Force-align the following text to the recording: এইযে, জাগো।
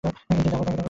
এইযে, 0.03 0.49
জাগো। 0.51 0.71